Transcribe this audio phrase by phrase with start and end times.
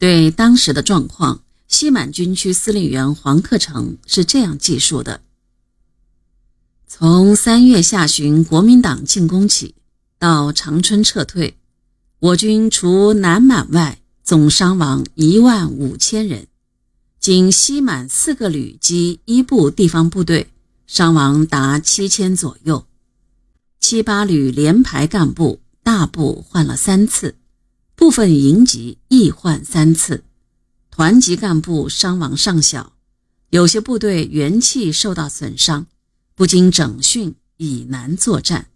[0.00, 5.20] 对当时的状况，西满军区司令员黄克诚是这样记述的：
[6.88, 9.74] 从三月下旬国民党进攻起，
[10.18, 11.58] 到长春撤退，
[12.18, 16.46] 我军除南满外，总伤亡一万五千人。
[17.18, 20.48] 仅西满四个旅及一部地方部队，
[20.86, 22.86] 伤亡达七千左右。
[23.78, 27.34] 七八旅连排干部大部换了三次。
[28.00, 30.24] 部分营级易换三次，
[30.90, 32.94] 团级干部伤亡尚小，
[33.50, 35.86] 有些部队元气受到损伤，
[36.34, 38.68] 不经整训已难作战。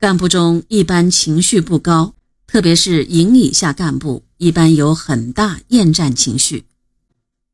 [0.00, 2.16] 干部中一般情绪不高，
[2.48, 6.66] 特别是营以下干部，一般有很大厌战情绪。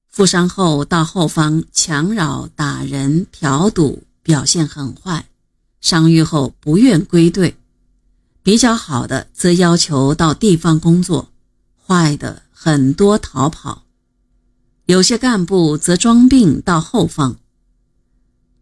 [0.08, 5.27] 负伤后到后方强扰打人、嫖赌，表现很坏；
[5.83, 7.55] 伤愈后不愿归队。
[8.46, 11.32] 比较好的则要求到地方工作，
[11.84, 13.86] 坏的很多逃跑，
[14.84, 17.41] 有些干部则装病到后方。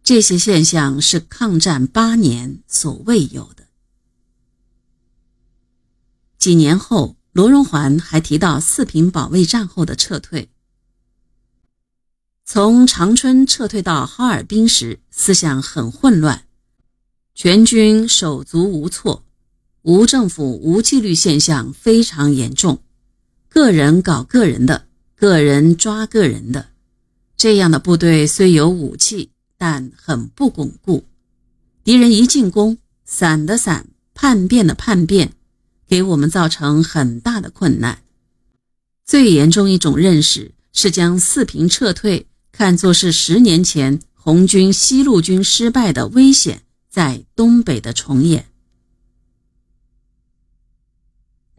[0.03, 3.67] 这些现象是抗战八年所未有的。
[6.39, 10.49] 几年后，罗荣桓还提到四平保卫战后的撤退，
[12.47, 16.47] 从长春撤退到哈尔滨时，思想很混乱，
[17.35, 19.24] 全军手足无措。
[19.85, 22.79] 无政府、无纪律现象非常严重，
[23.51, 26.69] 个人搞个人的，个人抓个人的，
[27.37, 31.05] 这样的部队虽有武器，但很不巩固。
[31.85, 35.35] 敌人一进攻，散的散，叛变的叛变，
[35.87, 37.99] 给我们造成很大的困难。
[39.05, 48.47] 最严重一种认识是将四平撤退看作是十年前红军西路军失败的危险在东北的重演。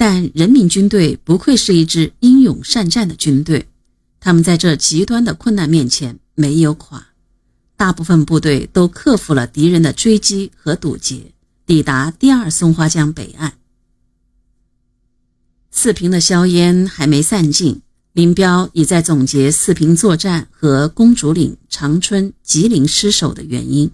[0.08, 3.68] 但人民军队不愧是一支英勇善战的军队，
[4.20, 7.08] 他们在这极端的困难面前没有垮，
[7.76, 11.34] 大部分部队都克服了敌人的追击和堵截，
[11.66, 13.54] 抵达第二松花江北岸。
[15.72, 17.82] 四平的硝烟还没散尽，
[18.14, 23.90] 林彪已在总结四平作战和公主岭、长春、吉林失守的原因。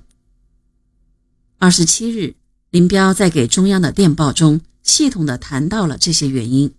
[1.57, 2.35] 二十七日，
[2.69, 4.59] 林彪在给中央的电报中。
[4.91, 6.73] 系统的谈到了这些原因。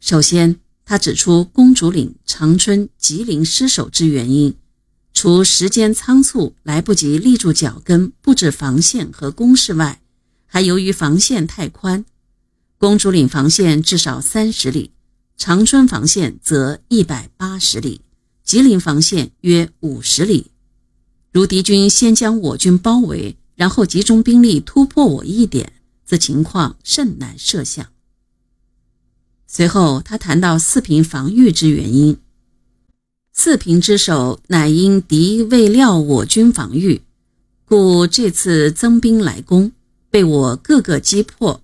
[0.00, 4.56] 首先，他指出公主岭、长春、吉林失守之原因，
[5.12, 10.00] 除时间仓促来不及立住脚跟、布置防线和工事外，
[10.44, 12.04] 还由于防线太宽。
[12.78, 14.90] 公主岭防线至少三十里，
[15.36, 18.00] 长春防线则一百八十里，
[18.42, 20.50] 吉林防线约五十里。
[21.32, 25.72] 如敌军先将我军包围，然后集中兵力突破我一点。
[26.04, 27.86] 此情况甚难设想。
[29.46, 32.16] 随后，他谈到四平防御之原因：
[33.32, 37.02] 四平之守乃因敌未料我军防御，
[37.64, 39.72] 故这次增兵来攻，
[40.10, 41.60] 被我各个击破；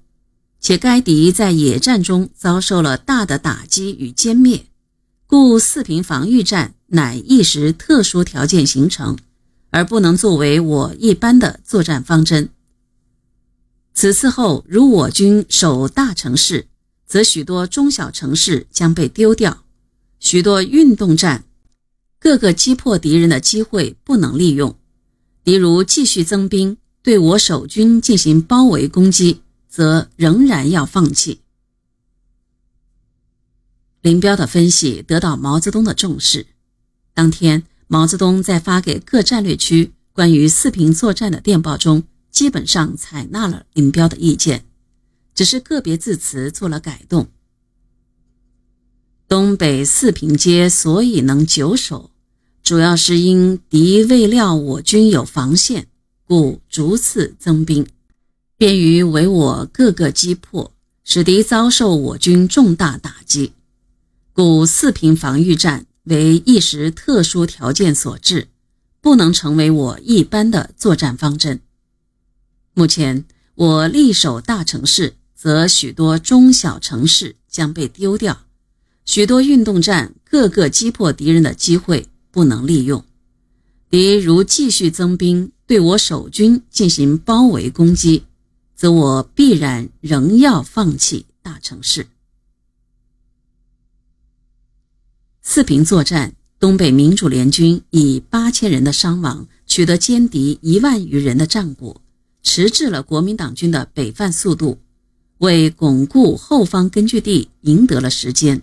[0.61, 4.67] 且该敌在野战中遭受了大的打击与歼灭，
[5.27, 9.19] 故四平防御战乃一时特殊条件形成，
[9.71, 12.51] 而不能作为我一般的作战方针。
[14.01, 16.69] 此次后，如我军守大城市，
[17.05, 19.63] 则许多中小城市将被丢掉；
[20.19, 21.45] 许多运动战，
[22.19, 24.75] 各个击破敌人的机会不能利用。
[25.45, 31.43] 敌如继续增兵，对我守军进行包围攻击，则仍然要放弃。
[34.01, 36.47] 林彪的分析得到毛泽东的重视。
[37.13, 42.05] 当天，毛泽东在发给各战略区关于四平作战的电报中。
[42.31, 44.65] 基本上采纳了林彪的意见，
[45.35, 47.29] 只是个别字词做了改动。
[49.29, 52.11] 东北四平街所以能久守，
[52.63, 55.87] 主要是因敌未料我军有防线，
[56.25, 57.87] 故逐次增兵，
[58.57, 60.73] 便于为我各个击破，
[61.05, 63.53] 使敌遭受我军重大打击。
[64.33, 68.49] 故四平防御战为一时特殊条件所致，
[69.01, 71.61] 不能成为我一般的作战方针。
[72.75, 73.25] 目前
[73.55, 78.47] 我力守大城市，则许多中小城市将被丢掉，
[79.05, 83.05] 许多运动战各个击破敌人的机会不能利用。
[83.91, 88.23] 敌如继续增兵，对我守军进行包围攻击，
[88.77, 92.07] 则我必然仍要放弃大城市。
[95.43, 102.01] 四平作战，东北民主联军以八千人的伤亡，取得歼敌一万余人的战果。
[102.43, 104.79] 迟滞了国民党军的北犯速度，
[105.39, 108.63] 为巩固后方根据地赢得了时间，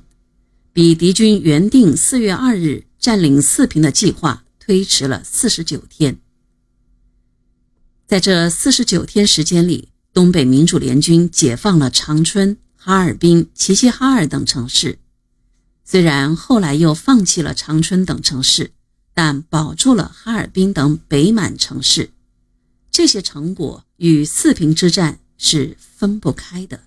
[0.74, 6.18] 比敌军原定四月二日占领四平的计划推迟了四十九天。
[8.06, 15.00] 在这四十九天时间里，东北民主联军解放了长春、哈尔滨、齐齐哈尔等城市。
[15.84, 18.72] 虽然后来又放弃了长春等城市，
[19.14, 22.10] 但保住了哈尔滨等北满城市。
[22.98, 26.87] 这些成果与四平之战是分不开的。